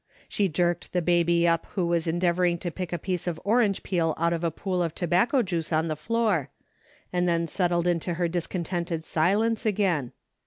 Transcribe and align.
She 0.27 0.49
jerked 0.49 0.93
the 0.93 1.01
baby 1.03 1.47
up 1.47 1.67
who 1.75 1.85
was 1.85 2.07
endeavoring 2.07 2.57
to 2.57 2.71
pick 2.71 2.91
a 2.91 2.97
piece 2.97 3.27
of 3.27 3.39
orange 3.43 3.83
peel 3.83 4.15
out 4.17 4.33
of 4.33 4.43
a 4.43 4.49
pool 4.49 4.81
of 4.81 4.95
tobacco 4.95 5.43
juice 5.43 5.71
on 5.71 5.89
the 5.89 5.95
floor, 5.95 6.49
and 7.13 7.29
then 7.29 7.45
settled 7.45 7.85
into 7.85 8.15
her 8.15 8.27
discontented 8.27 9.05
silence 9.05 9.63
again. 9.63 10.13